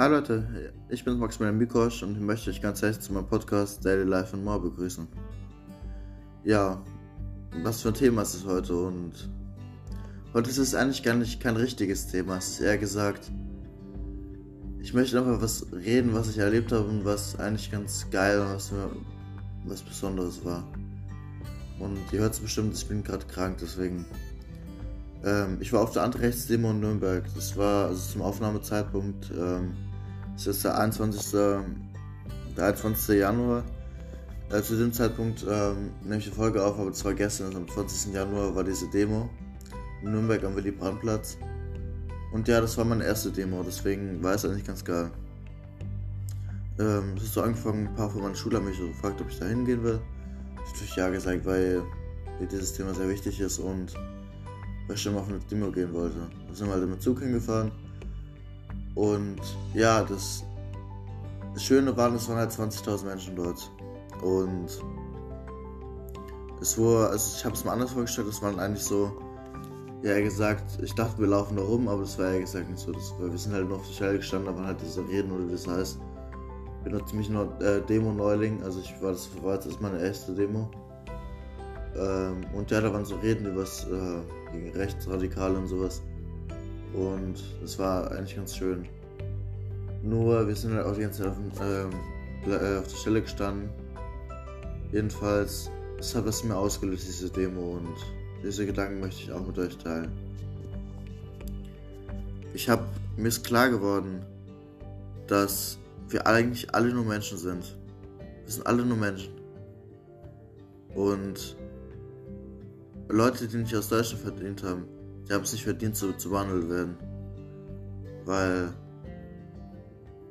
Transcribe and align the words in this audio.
Hi 0.00 0.08
Leute, 0.08 0.72
ich 0.88 1.04
bin 1.04 1.18
Maximilian 1.18 1.58
Mikosch 1.58 2.02
und 2.02 2.14
ich 2.14 2.22
möchte 2.22 2.48
euch 2.48 2.62
ganz 2.62 2.80
herzlich 2.80 3.04
zu 3.04 3.12
meinem 3.12 3.26
Podcast 3.26 3.84
Daily 3.84 4.04
Life 4.04 4.34
and 4.34 4.42
More 4.42 4.58
begrüßen. 4.58 5.06
Ja, 6.42 6.82
was 7.62 7.82
für 7.82 7.88
ein 7.88 7.94
Thema 7.94 8.22
ist 8.22 8.32
es 8.32 8.46
heute 8.46 8.74
und 8.74 9.28
heute 10.32 10.48
ist 10.48 10.56
es 10.56 10.74
eigentlich 10.74 11.02
gar 11.02 11.16
nicht 11.16 11.38
kein 11.38 11.54
richtiges 11.54 12.06
Thema, 12.06 12.38
es 12.38 12.48
ist 12.48 12.60
eher 12.60 12.78
gesagt, 12.78 13.30
ich 14.80 14.94
möchte 14.94 15.18
einfach 15.18 15.42
was 15.42 15.66
reden, 15.70 16.14
was 16.14 16.30
ich 16.30 16.38
erlebt 16.38 16.72
habe 16.72 16.88
und 16.88 17.04
was 17.04 17.38
eigentlich 17.38 17.70
ganz 17.70 18.06
geil 18.10 18.40
und 18.40 18.54
was 18.54 18.72
mir 18.72 18.88
was 19.66 19.82
Besonderes 19.82 20.42
war. 20.46 20.66
Und 21.78 21.98
ihr 22.10 22.20
hört 22.20 22.32
es 22.32 22.40
bestimmt, 22.40 22.74
ich 22.74 22.88
bin 22.88 23.04
gerade 23.04 23.26
krank, 23.26 23.58
deswegen 23.60 24.06
ähm, 25.24 25.58
ich 25.60 25.74
war 25.74 25.82
auf 25.82 25.92
der 25.92 26.04
Antirechtsdemo 26.04 26.70
in 26.70 26.80
Nürnberg. 26.80 27.24
Das 27.34 27.54
war 27.58 27.88
also 27.88 28.12
zum 28.12 28.22
Aufnahmezeitpunkt, 28.22 29.30
ähm, 29.38 29.74
das 30.46 30.56
ist 30.56 30.64
der 30.64 30.78
21. 30.78 31.32
Der 32.56 32.66
21. 32.66 33.18
Januar. 33.18 33.62
Äh, 34.50 34.62
zu 34.62 34.76
dem 34.76 34.92
Zeitpunkt 34.92 35.44
ähm, 35.48 35.90
nehme 36.02 36.16
ich 36.16 36.24
die 36.24 36.30
Folge 36.30 36.64
auf, 36.64 36.78
aber 36.78 36.90
das 36.90 37.04
war 37.04 37.14
gestern, 37.14 37.48
also 37.48 37.58
am 37.58 37.68
20. 37.68 38.12
Januar 38.12 38.54
war 38.54 38.64
diese 38.64 38.88
Demo 38.88 39.28
in 40.02 40.12
Nürnberg 40.12 40.42
am 40.44 40.56
Willy 40.56 40.72
Brandt-Platz. 40.72 41.38
Und 42.32 42.48
ja, 42.48 42.60
das 42.60 42.76
war 42.78 42.84
meine 42.84 43.04
erste 43.04 43.30
Demo, 43.30 43.62
deswegen 43.62 44.22
war 44.22 44.34
es 44.34 44.44
eigentlich 44.44 44.64
ganz 44.64 44.84
geil. 44.84 45.10
Ähm, 46.78 47.14
es 47.16 47.24
ist 47.24 47.34
so 47.34 47.42
angefangen, 47.42 47.88
ein 47.88 47.94
paar 47.94 48.10
von 48.10 48.22
meinen 48.22 48.34
Schülern 48.34 48.64
mich 48.64 48.78
so 48.78 48.88
gefragt, 48.88 49.20
ob 49.20 49.28
ich 49.28 49.38
da 49.38 49.46
hingehen 49.46 49.84
will. 49.84 50.00
Ich 50.00 50.58
habe 50.58 50.70
natürlich 50.72 50.96
ja 50.96 51.08
gesagt, 51.10 51.46
weil 51.46 51.82
mir 52.40 52.46
dieses 52.46 52.72
Thema 52.72 52.94
sehr 52.94 53.08
wichtig 53.08 53.38
ist 53.40 53.58
und 53.58 53.94
weil 54.86 54.96
ich 54.96 55.02
schon 55.02 55.14
mal 55.14 55.20
auf 55.20 55.28
eine 55.28 55.38
Demo 55.50 55.70
gehen 55.70 55.92
wollte. 55.92 56.16
Da 56.48 56.54
sind 56.54 56.66
wir 56.66 56.74
halt 56.74 56.88
mit 56.88 57.02
Zug 57.02 57.20
hingefahren. 57.20 57.70
Und 58.94 59.40
ja, 59.74 60.02
das, 60.02 60.44
das 61.54 61.62
Schöne 61.62 61.96
war, 61.96 62.12
es 62.14 62.28
waren 62.28 62.38
halt 62.38 62.50
20.000 62.50 63.04
Menschen 63.04 63.36
dort. 63.36 63.70
Und 64.22 64.68
es 66.60 66.76
wurde, 66.76 67.08
also 67.08 67.36
ich 67.36 67.44
habe 67.44 67.54
es 67.54 67.64
mir 67.64 67.72
anders 67.72 67.92
vorgestellt, 67.92 68.28
es 68.28 68.42
waren 68.42 68.58
eigentlich 68.58 68.84
so, 68.84 69.10
ja, 70.02 70.12
er 70.12 70.22
gesagt, 70.22 70.78
ich 70.82 70.94
dachte, 70.94 71.18
wir 71.18 71.28
laufen 71.28 71.56
da 71.56 71.62
rum, 71.62 71.88
aber 71.88 72.02
das 72.02 72.18
war 72.18 72.32
ja 72.32 72.40
gesagt 72.40 72.68
nicht 72.68 72.80
so. 72.80 72.92
Das, 72.92 73.14
weil 73.18 73.30
wir 73.30 73.38
sind 73.38 73.52
halt 73.52 73.68
nur 73.68 73.78
auf 73.78 73.86
der 73.86 73.94
Stelle 73.94 74.16
gestanden, 74.16 74.46
da 74.46 74.56
waren 74.56 74.66
halt 74.66 74.80
diese 74.82 75.06
Reden 75.08 75.30
oder 75.30 75.46
wie 75.46 75.52
das 75.52 75.66
heißt. 75.66 75.98
Ich 76.78 76.84
bin 76.84 76.92
noch 76.94 77.04
ziemlich 77.04 77.28
neu, 77.28 77.44
äh, 77.60 77.82
Demo-Neuling, 77.82 78.62
also 78.62 78.80
ich 78.80 78.94
war 79.02 79.12
das 79.12 79.28
war 79.42 79.54
jetzt 79.54 79.80
meine 79.80 80.00
erste 80.00 80.34
Demo. 80.34 80.70
Ähm, 81.96 82.44
und 82.54 82.70
ja, 82.70 82.80
da 82.80 82.92
waren 82.92 83.04
so 83.04 83.16
Reden 83.16 83.46
über 83.46 83.62
äh, 83.62 84.52
gegen 84.52 84.70
Rechtsradikale 84.70 85.58
und 85.58 85.66
sowas. 85.66 86.02
Und 86.94 87.36
es 87.64 87.78
war 87.78 88.10
eigentlich 88.10 88.36
ganz 88.36 88.56
schön. 88.56 88.86
Nur, 90.02 90.46
wir 90.46 90.56
sind 90.56 90.74
halt 90.74 90.86
auch 90.86 90.94
die 90.94 91.02
ganze 91.02 91.22
Zeit 91.22 91.32
auf, 91.32 91.36
ähm, 91.62 91.90
äh, 92.50 92.78
auf 92.78 92.88
der 92.88 92.96
Stelle 92.96 93.22
gestanden. 93.22 93.68
Jedenfalls, 94.92 95.70
es 95.98 96.14
hat 96.14 96.26
was 96.26 96.42
mir 96.42 96.56
ausgelöst, 96.56 97.06
diese 97.06 97.30
Demo. 97.30 97.76
Und 97.76 97.96
diese 98.42 98.66
Gedanken 98.66 99.00
möchte 99.00 99.22
ich 99.22 99.32
auch 99.32 99.46
mit 99.46 99.58
euch 99.58 99.76
teilen. 99.76 100.10
Ich 102.54 102.68
habe 102.68 102.84
mir 103.16 103.28
ist 103.28 103.44
klar 103.44 103.68
geworden, 103.68 104.24
dass 105.26 105.78
wir 106.08 106.26
eigentlich 106.26 106.74
alle 106.74 106.92
nur 106.92 107.04
Menschen 107.04 107.38
sind. 107.38 107.76
Wir 108.44 108.52
sind 108.52 108.66
alle 108.66 108.84
nur 108.84 108.96
Menschen. 108.96 109.32
Und 110.94 111.56
Leute, 113.08 113.46
die 113.46 113.58
nicht 113.58 113.76
aus 113.76 113.88
Deutschland 113.88 114.22
verdient 114.22 114.62
haben, 114.62 114.84
die 115.30 115.34
haben 115.34 115.44
es 115.44 115.52
nicht 115.52 115.62
verdient, 115.62 115.94
so 115.94 116.10
zu 116.12 116.30
behandelt 116.30 116.68
werden. 116.68 116.96
Weil 118.24 118.72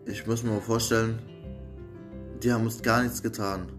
ich 0.05 0.27
muss 0.27 0.43
mir 0.43 0.51
mal 0.51 0.59
vorstellen, 0.59 1.19
die 2.43 2.51
haben 2.51 2.65
uns 2.65 2.81
gar 2.81 3.01
nichts 3.01 3.23
getan. 3.23 3.69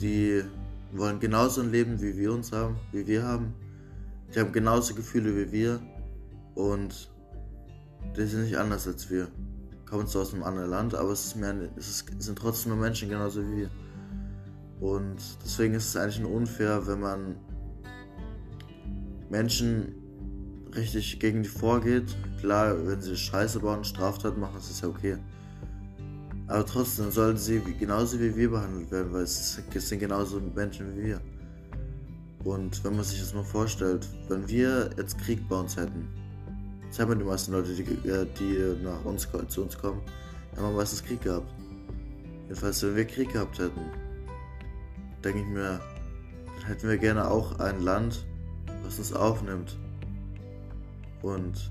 Die 0.00 0.44
wollen 0.92 1.18
genauso 1.18 1.62
ein 1.62 1.72
Leben, 1.72 2.00
wie 2.00 2.16
wir 2.16 2.32
uns 2.32 2.52
haben, 2.52 2.76
wie 2.92 3.04
wir 3.04 3.24
haben. 3.24 3.52
Die 4.32 4.38
haben 4.38 4.52
genauso 4.52 4.94
Gefühle 4.94 5.36
wie 5.36 5.50
wir 5.50 5.80
und 6.54 7.10
die 8.16 8.24
sind 8.26 8.44
nicht 8.44 8.56
anders 8.56 8.86
als 8.86 9.10
wir. 9.10 9.26
Kommen 9.86 10.06
zwar 10.06 10.22
aus 10.22 10.32
einem 10.32 10.44
anderen 10.44 10.70
Land, 10.70 10.94
aber 10.94 11.10
es, 11.10 11.34
mehr, 11.34 11.52
es, 11.76 11.88
ist, 11.88 12.22
sind 12.22 12.38
trotzdem 12.38 12.74
nur 12.74 12.80
Menschen 12.80 13.08
genauso 13.08 13.42
wie 13.42 13.56
wir. 13.62 13.70
Und 14.78 15.16
deswegen 15.44 15.74
ist 15.74 15.88
es 15.88 15.96
eigentlich 15.96 16.24
unfair, 16.24 16.86
wenn 16.86 17.00
man 17.00 17.36
Menschen 19.28 19.99
richtig 20.74 21.18
gegen 21.18 21.42
die 21.42 21.48
vorgeht. 21.48 22.16
Klar, 22.40 22.74
wenn 22.86 23.00
sie 23.00 23.16
Scheiße 23.16 23.60
bauen, 23.60 23.84
Straftat 23.84 24.36
machen, 24.38 24.54
das 24.56 24.70
ist 24.70 24.82
ja 24.82 24.88
okay. 24.88 25.16
Aber 26.46 26.66
trotzdem 26.66 27.10
sollten 27.10 27.38
sie 27.38 27.60
genauso 27.78 28.18
wie 28.18 28.34
wir 28.34 28.50
behandelt 28.50 28.90
werden, 28.90 29.12
weil 29.12 29.22
es 29.22 29.60
sind 29.72 30.00
genauso 30.00 30.40
Menschen 30.40 30.96
wie 30.96 31.04
wir. 31.04 31.20
Und 32.44 32.82
wenn 32.82 32.96
man 32.96 33.04
sich 33.04 33.20
das 33.20 33.34
mal 33.34 33.44
vorstellt, 33.44 34.06
wenn 34.28 34.48
wir 34.48 34.90
jetzt 34.96 35.18
Krieg 35.18 35.46
bei 35.48 35.60
uns 35.60 35.76
hätten, 35.76 36.08
das 36.88 36.98
haben 36.98 37.18
die 37.18 37.24
meisten 37.24 37.52
Leute, 37.52 37.72
die, 37.72 38.08
äh, 38.08 38.26
die 38.38 38.82
nach 38.82 39.04
uns, 39.04 39.28
zu 39.48 39.62
uns 39.62 39.78
kommen, 39.78 40.00
haben 40.56 40.74
meistens 40.74 41.04
Krieg 41.04 41.22
gehabt. 41.22 41.52
Jedenfalls, 42.44 42.82
wenn 42.82 42.96
wir 42.96 43.04
Krieg 43.04 43.32
gehabt 43.32 43.58
hätten, 43.58 43.80
denke 45.22 45.40
ich 45.40 45.46
mir, 45.46 45.80
dann 46.56 46.66
hätten 46.66 46.88
wir 46.88 46.98
gerne 46.98 47.30
auch 47.30 47.60
ein 47.60 47.80
Land, 47.80 48.26
was 48.82 48.98
uns 48.98 49.12
aufnimmt 49.12 49.76
und 51.22 51.70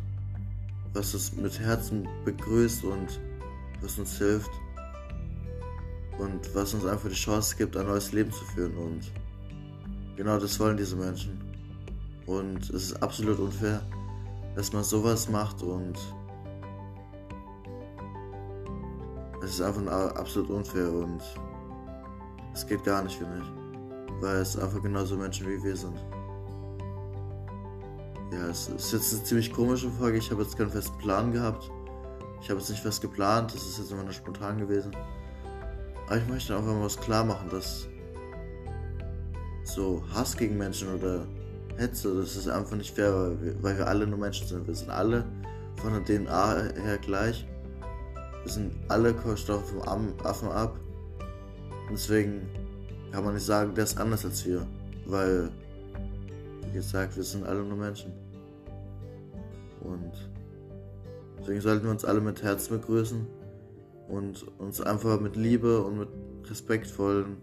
was 0.94 1.14
uns 1.14 1.34
mit 1.36 1.60
Herzen 1.60 2.08
begrüßt 2.26 2.84
und 2.84 3.20
was 3.82 3.98
uns 3.98 4.18
hilft 4.18 4.52
und 6.18 6.54
was 6.54 6.74
uns 6.74 6.86
einfach 6.86 7.10
die 7.10 7.16
Chance 7.16 7.56
gibt, 7.58 7.78
ein 7.78 7.88
neues 7.88 8.12
Leben 8.12 8.32
zu 8.32 8.44
führen. 8.46 8.76
Und 8.78 9.12
genau 10.16 10.38
das 10.40 10.60
wollen 10.60 10.78
diese 10.78 10.96
Menschen. 10.96 11.40
Und 12.26 12.70
es 12.70 12.92
ist 12.92 13.04
absolut 13.04 13.40
unfair, 13.40 13.82
dass 14.56 14.74
man 14.74 14.84
sowas 14.84 15.30
macht 15.30 15.64
und 15.64 15.98
es 19.42 19.52
ist 19.52 19.62
einfach 19.62 19.88
absolut 20.16 20.50
unfair 20.50 20.92
und 20.92 21.22
es 22.54 22.68
geht 22.68 22.84
gar 22.84 23.02
nicht, 23.04 23.18
finde 23.18 23.38
ich. 23.38 24.22
Weil 24.22 24.38
es 24.38 24.58
einfach 24.58 24.82
genauso 24.82 25.16
Menschen 25.16 25.48
wie 25.48 25.64
wir 25.64 25.76
sind. 25.76 25.98
Ja, 28.32 28.48
es 28.48 28.68
ist 28.68 28.92
jetzt 28.94 29.14
eine 29.14 29.24
ziemlich 29.24 29.52
komische 29.52 29.90
Folge. 29.90 30.18
Ich 30.18 30.30
habe 30.30 30.44
jetzt 30.44 30.58
keinen 30.58 30.70
festen 30.70 30.98
Plan 31.00 31.32
gehabt. 31.32 31.72
Ich 32.42 32.50
habe 32.50 32.60
jetzt 32.60 32.70
nicht 32.70 32.82
fest 32.82 33.02
geplant. 33.02 33.54
Das 33.54 33.64
ist 33.64 33.80
jetzt 33.80 33.92
immer 33.92 34.04
nur 34.04 34.14
spontan 34.14 34.60
gewesen. 34.60 34.92
Aber 36.06 36.18
ich 36.18 36.28
möchte 36.28 36.56
einfach 36.56 36.74
mal 36.74 36.84
was 36.84 37.00
klar 37.00 37.24
machen, 37.24 37.50
dass 37.50 37.88
so 39.64 40.04
Hass 40.14 40.38
gegen 40.38 40.58
Menschen 40.58 40.94
oder 40.96 41.26
Hetze, 41.78 42.16
das 42.16 42.36
ist 42.36 42.48
einfach 42.48 42.76
nicht 42.76 42.94
fair, 42.94 43.14
weil 43.14 43.42
wir, 43.42 43.64
weil 43.64 43.78
wir 43.78 43.88
alle 43.88 44.06
nur 44.06 44.20
Menschen 44.20 44.48
sind. 44.48 44.68
Wir 44.68 44.76
sind 44.76 44.90
alle 44.90 45.26
von 45.78 45.94
der 45.94 46.04
DNA 46.04 46.56
her 46.84 46.98
gleich. 46.98 47.48
Wir 48.44 48.52
sind 48.52 48.74
alle 48.90 49.14
Kohlenstoff 49.14 49.70
vom 49.70 49.82
Affen 50.24 50.50
ab. 50.50 50.80
Und 51.88 51.94
deswegen 51.94 52.48
kann 53.12 53.24
man 53.24 53.34
nicht 53.34 53.46
sagen, 53.46 53.74
der 53.74 53.86
ist 53.86 53.98
anders 53.98 54.24
als 54.26 54.46
wir. 54.46 54.68
Weil 55.06 55.50
wie 56.70 56.74
gesagt, 56.74 57.18
wir 57.18 57.24
sind 57.24 57.46
alle 57.46 57.64
nur 57.64 57.78
Menschen. 57.78 58.12
Und 59.82 60.12
deswegen 61.40 61.62
sollten 61.62 61.86
wir 61.86 61.92
uns 61.92 62.06
alle 62.06 62.22
mit 62.22 62.44
Herzen 62.44 62.80
begrüßen 62.80 63.26
und 64.08 64.46
uns 64.60 64.80
einfach 64.80 65.20
mit 65.20 65.36
Liebe 65.36 65.84
und 65.84 65.98
mit 65.98 66.10
respektvollen 66.48 67.38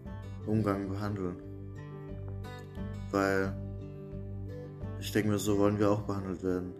Umgang 0.45 0.87
behandeln. 0.87 1.35
Weil 3.11 3.53
ich 5.01 5.11
denke 5.11 5.29
mir, 5.29 5.39
so 5.39 5.57
wollen 5.57 5.77
wir 5.77 5.91
auch 5.91 6.01
behandelt 6.01 6.43
werden. 6.43 6.73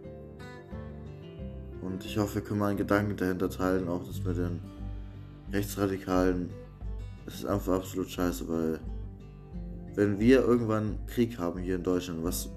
Und 1.82 2.06
ich 2.06 2.18
hoffe, 2.18 2.36
wir 2.36 2.42
können 2.44 2.60
mal 2.60 2.68
einen 2.70 2.78
Gedanken 2.78 3.18
dahinter 3.18 3.50
teilen, 3.50 3.90
auch 3.90 4.06
das 4.06 4.24
mit 4.24 4.38
den 4.38 4.62
Rechtsradikalen. 5.52 6.50
Es 7.26 7.36
ist 7.36 7.46
einfach 7.46 7.76
absolut 7.76 8.10
scheiße, 8.10 8.48
weil 8.48 8.80
wenn 9.98 10.20
wir 10.20 10.42
irgendwann 10.42 11.00
Krieg 11.08 11.40
haben 11.40 11.60
hier 11.60 11.76
in 11.76 11.84
Deutschland, 11.84 12.24
was 12.24 12.50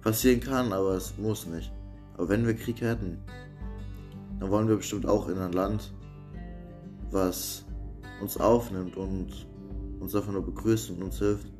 passieren 0.00 0.40
kann, 0.40 0.72
aber 0.72 0.94
es 0.94 1.18
muss 1.18 1.46
nicht. 1.46 1.70
Aber 2.14 2.30
wenn 2.30 2.46
wir 2.46 2.54
Krieg 2.54 2.80
hätten, 2.80 3.18
dann 4.40 4.50
wollen 4.50 4.68
wir 4.68 4.76
bestimmt 4.76 5.04
auch 5.04 5.28
in 5.28 5.36
ein 5.36 5.52
Land, 5.52 5.92
was 7.10 7.66
uns 8.22 8.38
aufnimmt 8.38 8.96
und 8.96 9.46
uns 10.00 10.16
einfach 10.16 10.32
nur 10.32 10.46
begrüßt 10.46 10.90
und 10.92 11.02
uns 11.02 11.18
hilft. 11.18 11.52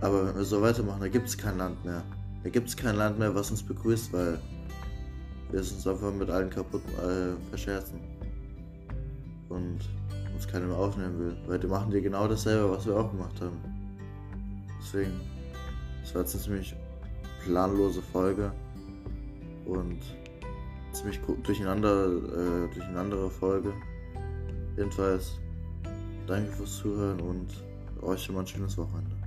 Aber 0.00 0.26
wenn 0.26 0.34
wir 0.34 0.44
so 0.44 0.60
weitermachen, 0.60 1.00
da 1.00 1.08
gibt 1.08 1.28
es 1.28 1.38
kein 1.38 1.58
Land 1.58 1.84
mehr. 1.84 2.02
Da 2.42 2.50
gibt 2.50 2.70
es 2.70 2.76
kein 2.76 2.96
Land 2.96 3.20
mehr, 3.20 3.32
was 3.32 3.52
uns 3.52 3.62
begrüßt, 3.62 4.12
weil 4.12 4.36
wir 5.52 5.60
es 5.60 5.70
uns 5.70 5.86
einfach 5.86 6.12
mit 6.12 6.28
allen 6.28 6.50
kaputt 6.50 6.82
äh, 6.98 7.38
verscherzen. 7.50 8.00
Und 9.48 9.78
uns 10.40 10.50
keiner 10.50 10.66
mehr 10.66 10.76
aufnehmen 10.76 11.18
will. 11.18 11.36
Weil 11.46 11.58
die 11.58 11.66
machen 11.66 11.90
dir 11.90 12.00
genau 12.00 12.26
dasselbe, 12.26 12.70
was 12.70 12.86
wir 12.86 12.96
auch 12.96 13.10
gemacht 13.10 13.40
haben. 13.40 13.58
Deswegen, 14.80 15.20
das 16.02 16.14
war 16.14 16.22
jetzt 16.22 16.34
eine 16.34 16.42
ziemlich 16.44 16.74
planlose 17.44 18.00
Folge. 18.00 18.52
Und 19.66 20.00
ziemlich 20.92 21.20
durcheinander, 21.42 22.06
äh, 22.06 22.74
durcheinandere 22.74 23.30
Folge. 23.30 23.72
Jedenfalls, 24.76 25.38
danke 26.26 26.50
fürs 26.52 26.78
Zuhören 26.78 27.20
und 27.20 27.48
euch 28.02 28.22
schon 28.22 28.34
mal 28.34 28.40
ein 28.40 28.46
schönes 28.46 28.76
Wochenende. 28.78 29.19